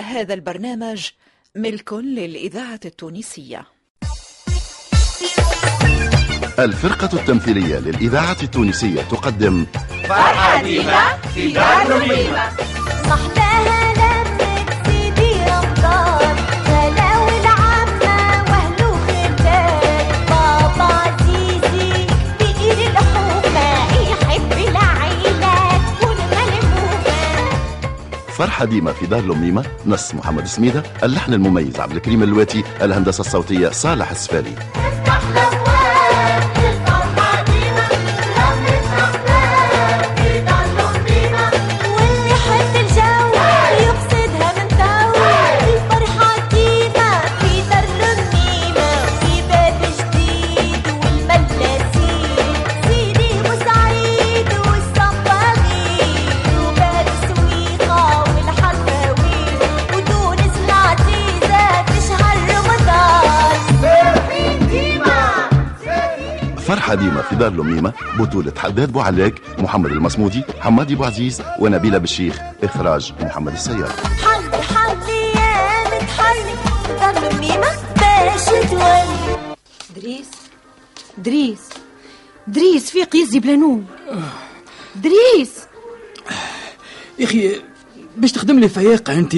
[0.00, 1.06] هذا البرنامج
[1.56, 3.66] ملك للإذاعة التونسية.
[6.58, 9.66] الفرقة التمثيلية للإذاعة التونسية تقدم
[10.08, 12.56] فرحة ديما في دار رميمة
[13.08, 13.91] صحبها
[28.36, 33.68] فرحة ديما في دار الأميمة نص محمد سميدة اللحن المميز عبد الكريم اللواتي الهندسة الصوتية
[33.68, 34.54] صالح السفالي.
[66.94, 73.52] ديما في دار الميمة بطولة حداد بوعلاك محمد المصمودي حمادي بوعزيز ونبيلة بالشيخ إخراج محمد
[73.52, 73.88] السيار.
[74.22, 76.54] حلي حلي يا متحلي
[77.00, 79.36] دار الميمة باش تولي
[79.96, 80.28] دريس
[81.18, 81.60] دريس
[82.46, 83.84] دريس فيق يزي بلا نوم.
[84.96, 85.50] دريس!
[87.18, 87.60] يا أخي
[88.16, 89.36] باش تخدم لي فياقة أنت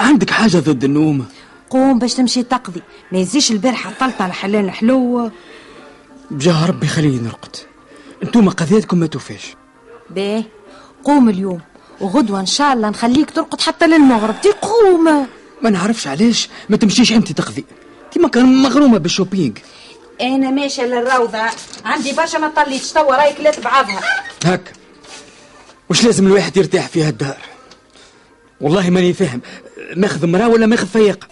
[0.00, 1.26] عندك حاجة ضد النوم؟
[1.70, 5.30] قوم باش تمشي تقضي ما يزيش البارحة طلت على حلال حلو
[6.30, 7.56] بجاه ربي خليني نرقد.
[8.22, 9.54] انتوما قضيتكم ما توفاش
[10.10, 10.44] باهي
[11.04, 11.60] قوم اليوم
[12.00, 14.40] وغدوة إن شاء الله نخليك ترقد حتى للمغرب.
[14.40, 15.26] تي قوم.
[15.62, 17.64] ما نعرفش علاش ما تمشيش أنت تقضي
[18.06, 19.58] انت ما كان مغرومة بال shopping
[20.20, 21.38] أنا ماشية للروضة.
[21.84, 24.00] عندي برشا ما طليتش توا رايك لا بعضها
[24.44, 24.72] هكا
[25.90, 27.38] وش لازم الواحد يرتاح في هالدار
[28.60, 29.40] والله ماني فاهم.
[29.96, 31.26] ماخذ مراه ولا ماخذ فياقة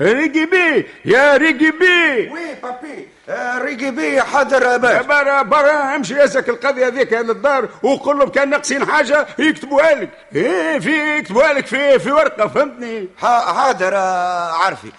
[0.00, 2.30] رقبي يا رقبي.
[2.30, 8.18] وي بابي آه، ريقي بي حاضر باش برا برا امشي يسك القضية ذيك للدار وقول
[8.18, 10.10] لهم كان ناقصين حاجة يكتبوها لك.
[10.34, 14.92] إيه في يكتبوها لك في في ورقة فهمتني؟ حاضر آه، عارفي.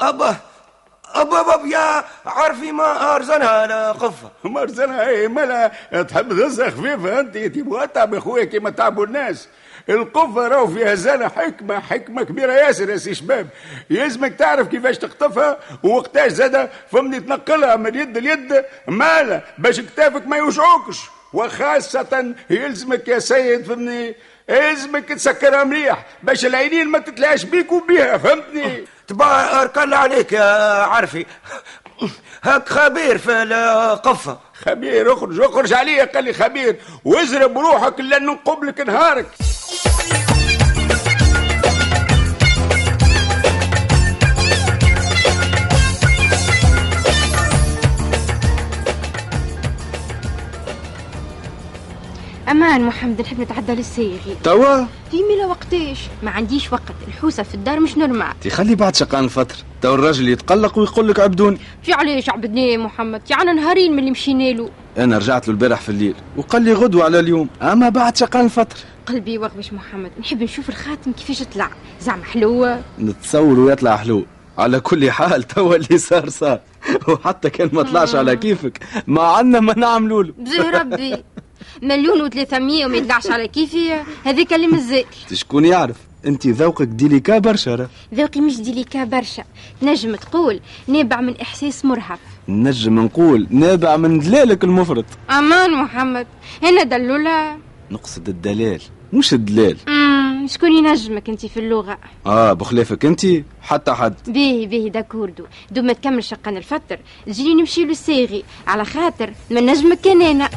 [0.00, 0.36] أبا
[1.20, 5.72] أبا باب يا عارفي ما أرزنها على قفة مرزنا إيه؟ ملا
[6.08, 9.48] تحب تهزها خفيفه أنت تبغى تعب اخويا كيما تعبوا الناس.
[9.88, 12.52] القفة راهو فيها زانة حكمة حكمة كبيرة.
[12.52, 13.46] ياسر يا سي شباب
[13.90, 18.64] يلزمك تعرف كيفاش تخطفها ووقتاش زادة فهمني تنقلها من يد ليد.
[18.88, 20.98] مالا باش كتافك ما يوجعوكش.
[21.32, 24.14] وخاصة يلزمك يا سيد فهمني
[24.48, 31.26] يلزمك تسكرها مليح باش العينين ما تتلاش بيك وبيها فهمتني؟ تبا أركل عليك يا عارفي
[32.42, 34.38] هاك خبير في القفة.
[34.64, 39.26] خبير اخرج اخرج عليا قال لي خبير وازرب روحك الا نقبلك نهارك.
[52.48, 57.80] أمان محمد نحب نتعدى للسيغي توا؟ في ميلا وقتاش؟ ما عنديش وقت الحوسة في الدار
[57.80, 58.40] مش نورمال.
[58.40, 59.54] تخلي بعد شقان الفطر.
[59.82, 64.10] تو الراجل يتقلق ويقول لك عبدوني في علاش عبدني يا محمد؟ يعني نهارين من اللي
[64.10, 64.70] مشينا له.
[64.98, 67.48] أنا رجعت له البارح في الليل وقال لي غدوة على اليوم.
[67.62, 68.76] أما بعد شقان الفطر.
[69.06, 71.70] قلبي وغبش محمد نحب نشوف الخاتم كيفاش طلع.
[72.00, 72.80] زعما حلوة.
[72.98, 74.26] نتصور ويطلع حلو.
[74.58, 76.60] على كل حال توا اللي صار صار.
[77.08, 78.80] وحتى كان ما طلعش على كيفك.
[79.06, 81.16] ما عندنا ما نعملوا له بزي ربي.
[81.82, 87.88] مليون وثلاثمية وما يطلعش على كيفي؟ هذيك اللي مزال شكون يعرف أنت ذوقك ديليكا برشا.
[88.14, 89.44] ذوقي مش ديليكا برشا.
[89.82, 95.04] نجم تقول نابع من إحساس مرهف نجم نقول نابع من دلالك المفرط.
[95.30, 96.26] أمان محمد.
[96.62, 97.56] هنا دلولا
[97.90, 98.80] نقصد الدلال
[99.12, 99.76] مش الدلال.
[99.88, 103.26] امم شكون ينجمك أنت في اللغة؟ آه بخلافك أنت
[103.62, 104.14] حتى حد.
[104.26, 106.98] باهي باهي d'accordo دو ما تكمل شقان الفتر
[107.28, 110.48] جيني نمشي للساغي على خاطر ما نجمك كان أنا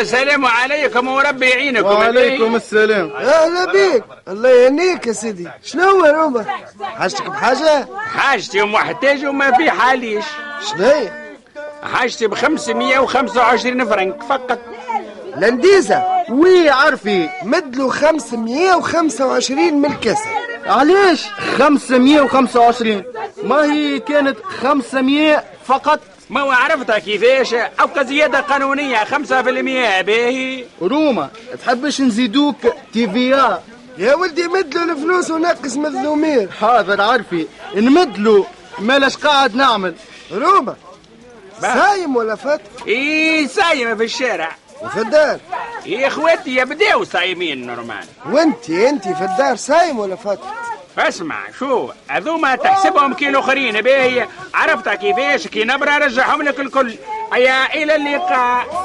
[0.00, 3.10] السلام عليكم وربي يعينكم وعليكم السلام.
[3.16, 5.48] أهلا بيك الله يهنيك يا سيدي.
[5.64, 6.44] شنو يا عمر
[6.80, 10.24] حاجتك بحاجة؟ حاجتي ومحتاج وما في حاليش.
[10.70, 11.10] شنو
[11.92, 14.58] حاجتي ب 525 فرنك فقط.
[15.36, 16.02] لنديزة.
[16.30, 20.30] وي عرفي مدلو 525 من الكسر
[20.66, 21.24] علاش؟
[21.58, 23.02] 525
[23.42, 26.00] ما هي كانت 500 فقط؟
[26.30, 29.12] ما هو عرفتها كيفاش أو زياده قانونية 5%
[30.02, 31.30] باهي روما
[31.64, 32.56] تحبش نزيدوك
[32.92, 33.28] تي في؟
[33.98, 36.50] يا ولدي مدلو الفلوس ونقص مظلومين.
[36.52, 38.46] حاضر عرفي نمدلو
[38.78, 39.94] مالاش قاعد نعمل.
[40.32, 40.76] روما
[41.60, 44.56] صايم ولا فات إيه صايم في الشارع.
[44.82, 45.38] وفي الدار
[45.86, 48.04] يا اخواتي يبداو صايمين normal.
[48.30, 50.38] وانت انت في الدار صايم ولا فات
[50.98, 56.94] اسمع شو هذوما تحسبهم كيلو اخرين باهي عرفتها كيفاش كي نبرة رجعهم لك الكل.
[57.32, 58.83] هيا إلى اللقاء.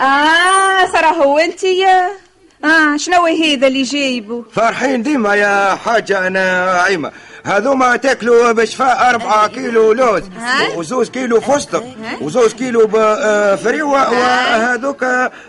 [0.00, 1.86] آه سارة هو انتي
[2.64, 7.12] آه شنو هذا اللي جايبه؟ فرحين ديما يا حاجة أنا عيمة
[7.44, 10.22] هذوما تاكلوا بشفاء أربعة كيلو لوز؟
[10.76, 11.84] وزوز كيلو فستق.
[12.20, 14.10] وزوز كيلو آه، فريوة.
[14.10, 15.04] وهذوك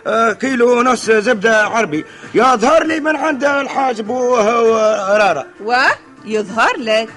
[0.07, 2.05] آه، كيلو ونص زبدة عربي.
[2.33, 5.45] يظهر لي من عند الحاج رارة.
[5.63, 5.91] واه
[6.25, 7.09] يظهر لك.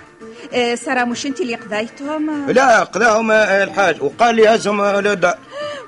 [0.74, 4.02] سارة مش أنت اللي قضيتهم؟ لا قضاهم الحاج.
[4.02, 5.38] وقال لي هزهم للدار.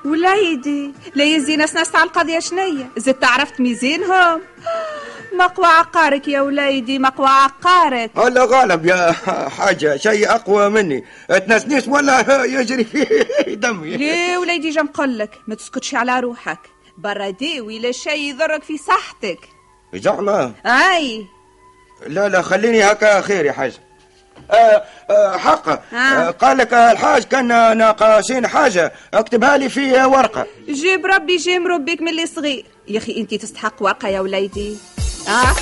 [0.05, 4.41] وليدي لا يزي ناس ناس على القضية شنية؟ زدت عرفت ميزينهم.
[5.39, 8.11] مقوى عقارك يا وليدي مقوى عقارك.
[8.17, 9.11] الله غالب يا
[9.49, 11.03] حاجة شيء أقوى مني.
[11.47, 13.05] تنسنيس ولا يجري في
[13.63, 16.59] دمي؟ ليه وليدي جا نقولك ما تسكتش على روحك.
[16.97, 19.39] برا ديوي لا شيء يضرك في صحتك.
[19.95, 21.25] زعما أي.
[22.07, 23.79] لا لا خليني هكا خير يا حاج.
[24.51, 26.29] آه آه حقا آه.
[26.29, 28.93] قال لك الحاج كان ناقصين حاجة.
[29.13, 30.45] اكتبها لي في ورقة.
[30.69, 32.65] جيب ربي جي مربيك من اللي صغير.
[32.87, 34.77] يا أخي انت تستحق ورقة يا وليدي.
[35.27, 35.55] آه.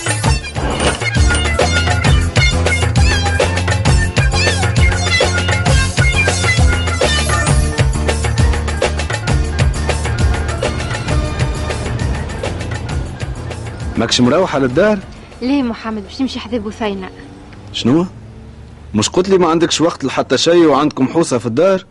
[13.97, 14.99] ماكش مروح على الدار؟
[15.41, 17.09] ليه محمد؟ باش تمشي حذا بثينة
[17.73, 18.05] شنو؟
[18.93, 21.85] مش قلت لي ما عندكش وقت لحتى شيء وعندكم حوسة في الدار؟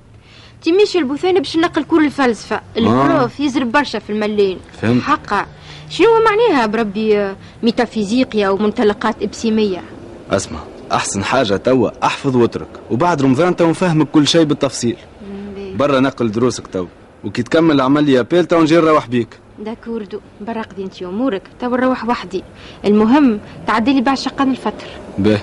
[0.64, 2.60] تمشي البثينة باش نقل كل الفلسفة.
[2.76, 5.02] ال prof يزرب برشا في الملين فهمت.
[5.02, 5.46] حقا.
[5.90, 9.82] شنو معناها بربي آه، ميتافيزيقيا ومنطلقات إبستيمية؟
[10.30, 10.58] أسمع
[10.92, 14.96] أحسن حاجة توا أحفظ واترك وبعد رمضان تو نفهمك كل شيء بالتفصيل.
[15.74, 16.86] برا نقل دروسك تو
[17.24, 19.38] وكي تكمل العملية بيل تو نجي نروح بيك.
[19.58, 20.20] d'accordo.
[20.40, 22.44] برا قضي انتي أمورك تو نروح وحدي.
[22.84, 24.86] المهم تعدي لي بعد شقان الفتر
[25.18, 25.40] به.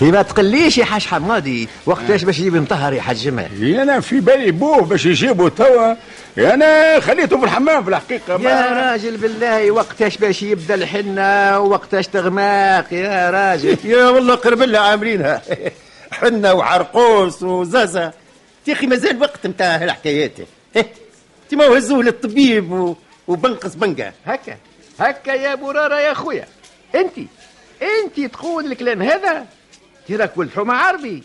[0.00, 4.20] هي ما تقليش يا حاج حمادي وقتاش باش يجيب مطهر يا حاج جمال؟ أنا في
[4.20, 5.94] بالي بوه باش يجيبوا توا.
[6.38, 12.06] أنا خليته في الحمام في الحقيقة ما- يا راجل بالله وقتاش باش يبدأ الحنة وقتاش
[12.08, 13.76] تغماق يا راجل.
[13.84, 15.42] يا والله قرب لها عاملينها
[16.12, 18.12] حنة وعرقوس وزازة.
[18.66, 20.32] يا أخي مازال وقت نتاع الحكايات
[20.76, 20.86] انت
[21.52, 22.96] ما هزوه للطبيب و...
[23.28, 24.12] وبنقص بنقة.
[24.26, 24.56] هكا.
[25.00, 26.46] هكا يا برارة يا خويا
[26.94, 27.12] انت
[27.82, 29.46] انت تقول الكلام هذا؟
[30.08, 31.22] تراك والحومة عربي.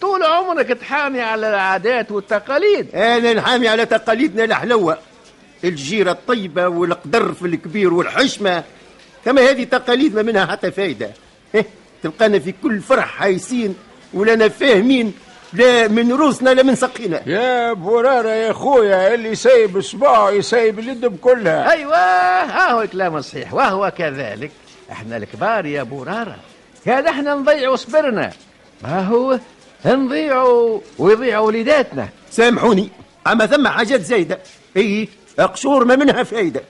[0.00, 2.94] طول عمرك تحامي على العادات والتقاليد.
[2.94, 4.98] أنا نحامي على تقاليدنا الحلوة
[5.64, 8.64] الجيرة الطيبة والقدر في الكبير والحشمة.
[9.24, 11.10] كما هذه تقاليد ما منها حتى فايدة.
[11.54, 11.66] إيه،
[12.02, 13.76] تلقانا في كل فرح هايسين
[14.14, 15.14] ولنا فاهمين.
[15.52, 17.22] لا من روسنا لا من سقينا.
[17.26, 23.54] يا برارة يا خويا اللي سايب اصبعه يسايب اليد بكلها أيوه ها هو كلام صحيح
[23.54, 24.50] وهو كذلك.
[24.92, 26.36] إحنا الكبار يا برارة.
[26.86, 28.32] هذا إحنا نضيعوا صبرنا.
[28.82, 29.38] ما هو؟
[29.86, 32.08] نضيعوا ويضيعوا وليداتنا.
[32.30, 32.88] سامحوني
[33.26, 34.38] أما ثم حاجات زايدة.
[34.76, 35.08] اي
[35.38, 36.62] قشور ما منها فايدة.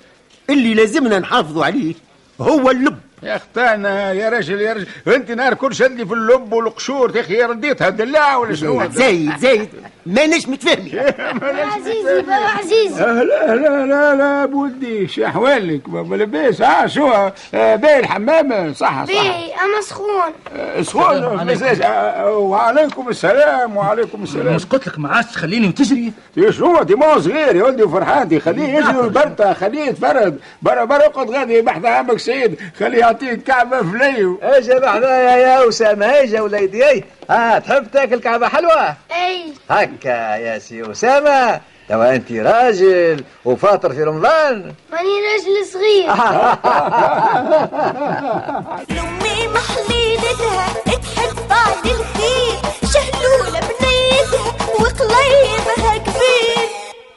[0.51, 1.95] اللي لازمنا نحافظوا عليه
[2.41, 3.01] هو اللب.
[3.23, 4.87] يا أختانا يا رجل يا رجل.
[5.15, 9.69] أنت نهار كل شدي في اللب والقشور يا أخي رديتها دلاع ولا شنو؟ زايد زايد
[10.07, 10.99] ماناش متفاهمين
[11.77, 13.01] عزيزي بابا عزيزي.
[13.01, 13.25] لا
[13.55, 15.09] لا لا لا بودي.
[15.09, 16.61] شو احوالك بابا لاباس.
[16.61, 17.11] آه شو؟
[17.55, 18.75] آه، باهي الحمام.
[18.75, 19.13] صح صح.
[19.13, 20.33] باهي أنا سخون.
[20.57, 21.41] آه، سخون.
[21.83, 24.55] آه، وعليكم السلام وعليكم السلام.
[24.55, 26.13] مش قلت لك ما عادش تخليني وتجري.
[26.37, 28.41] يا شو انت ما صغير يا ولدي وفرحان.
[28.41, 32.59] خليه يجري ويبرطع خليه يتفرد برا برا اقعد غادي بحث عمك سعيد.
[32.79, 38.89] خليه يعطيك كعبه فليو اجا بعدايا يا أسامة؟ اجا وليدي؟ ها تحب تاكل كعبة حلوة؟
[39.13, 39.53] أي.
[39.71, 41.61] هكا يا سي أسامة.
[41.89, 44.75] توا انت راجل وفاطر في رمضان.
[44.93, 46.07] ماني راجل صغير.
[48.95, 52.59] لأمي محليلتها تحب بعد الخير
[52.93, 56.69] شهلولة بنيتها وقليبها كبير.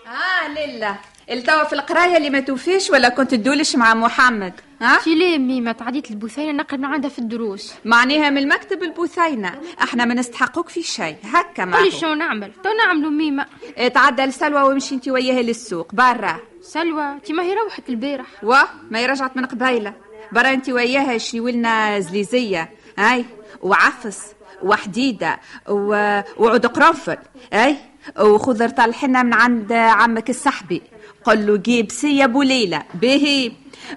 [0.07, 0.95] آه لله.
[1.31, 5.71] التوا في القراية اللي ما توفيش ولا كنت تدولش مع محمد ها؟ في ليه ميمة
[5.71, 7.73] تعديت البثينة نقرا من عندها في الدروس.
[7.85, 11.15] معناها من المكتب البثينة إحنا ما نستحقوك في شيء.
[11.23, 13.45] هكا معه قولي شنو نعمل؟ تو نعملوا ميمة
[13.93, 15.95] تعدى لسلوى وامشي انت وياها للسوق.
[15.95, 16.39] برا.
[16.61, 18.43] سلوى تي ما هي روحت البارح.
[18.43, 19.93] واه ما هي رجعت من قبيله
[20.31, 22.69] برا انت وياها شريوا لنا زليزية.
[22.99, 23.25] اي
[23.61, 24.19] وعفص
[24.63, 25.39] وحديدة
[25.69, 26.21] و...
[26.37, 27.17] وعود قرنفل.
[27.53, 27.77] اي
[28.19, 30.81] وخضر طالحنا من عند عمك السحبي.
[31.25, 32.83] قل له جيب سي ابو ليلى.
[33.01, 33.51] باهي.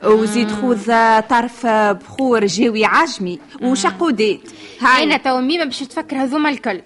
[0.05, 0.87] وزيد خذ
[1.21, 3.39] طرف بخور جاوي عجمي.
[3.63, 4.41] وشقودات
[4.81, 5.03] هاي.
[5.03, 6.83] أنا تو ميمة باش تفكر هذوما الكل.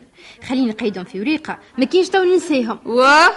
[0.49, 1.59] خليني نقيدهم في وريقة.
[1.78, 3.30] ما كاينش تو ننساهم واه.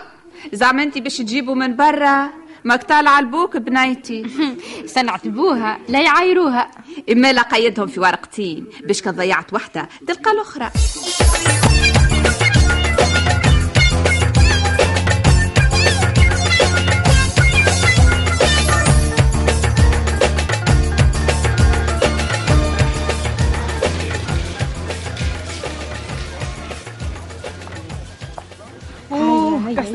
[0.53, 2.29] زعما انت باش تجيبوا من برا.
[2.63, 4.25] ماك طالع لبوك بنيتي
[4.95, 5.79] صنعت بوها.
[5.89, 6.71] لا يعايروها.
[7.11, 9.89] إما لا قيدهم في ورقتين باش كان ضيعت وحدة.
[10.07, 10.71] تلقى الأخرى.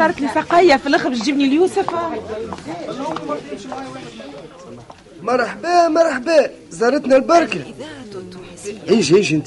[0.08, 1.86] كسرت لي ساقية في الآخر باش تجيبني اليوسف
[5.22, 6.50] مرحبا مرحبا.
[6.70, 7.60] زارتنا البركة.
[8.90, 9.46] إيش إيش أنت.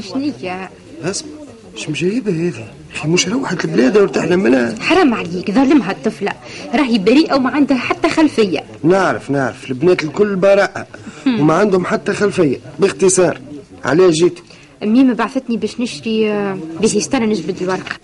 [0.00, 0.70] شنية
[1.02, 1.30] أسمع
[1.74, 4.74] مش مجايبة هذه؟ أخي مش روحت البلاد وارتحنا منها.
[4.80, 6.32] حرام عليك ظلمها الطفلة.
[6.74, 8.64] راهي بريئة وما عندها حتى خلفية.
[8.84, 9.70] نعرف نعرف.
[9.70, 10.86] البنات الكل براءة.
[11.26, 13.40] وما عندهم حتى خلفية باختصار.
[13.84, 14.38] علاه جيت؟
[14.82, 17.96] ميمة بعثتني باش نشري آه، باش استنى نجبد الورقة.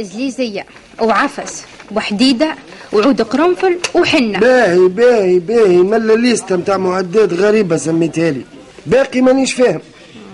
[0.00, 0.66] زليزية
[1.00, 1.62] وعفس
[1.94, 2.54] وحديدة
[2.92, 4.38] وعود قرنفل وحنة.
[4.38, 5.76] باهي باهي باهي.
[5.76, 8.42] ملا ليستة متاع معدات غريبة سميتها لي.
[8.86, 9.80] باقي مانيش فاهم.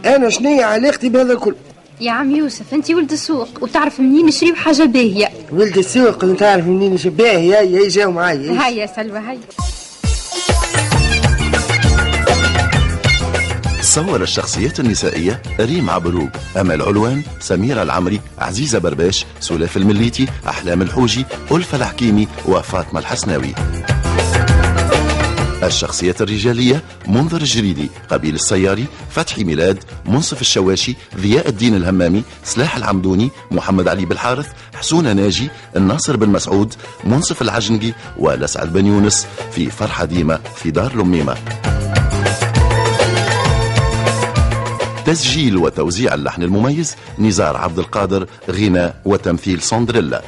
[0.07, 1.55] أنا شنية علاقتي بهذا الكل؟
[2.01, 5.29] يا عم يوسف انت ولد السوق وتعرف منين نشري حاجة باهية.
[5.53, 8.57] ولد السوق أنت تعرف منين نش- باهي هاي هاي جاو معايا هاي.
[8.59, 9.39] هاي يا سلوى هاي.
[13.81, 21.25] صور الشخصيات النسائية ريم عبروق أمل علوان سميرة العمري عزيزة برباش سلاف المليتي أحلام الحوجي
[21.53, 23.55] ألفة الحكيمي وفاطمة الحسناوي.
[25.63, 33.31] الشخصيات الرجالية منذر الجريدي قبيل السياري فتحي ميلاد منصف الشواشي ضياء الدين الهمامي سلاح العمدوني
[33.51, 40.05] محمد علي بالحارث حسون ناجي الناصر بن مسعود منصف العجنقي ولسعد بن يونس في فرحة
[40.05, 41.37] ديمة في دار لميمة.
[45.09, 50.23] تسجيل وتوزيع اللحن المميز نزار عبد القادر غناء وتمثيل سندريلا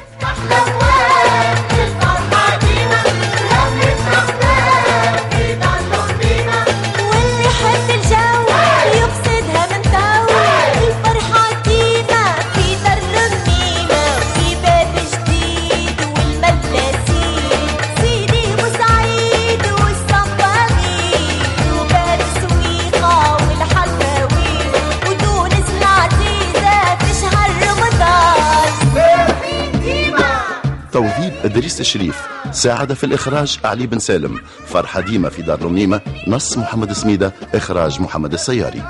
[31.61, 32.27] إدريس الشريف.
[32.51, 34.41] ساعد في الإخراج علي بن سالم.
[34.65, 37.33] فرحة ديمة في دار لميمة نص محمد سميدة.
[37.55, 38.83] إخراج محمد السياري.